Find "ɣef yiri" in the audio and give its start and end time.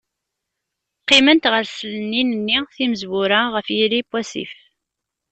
3.53-4.01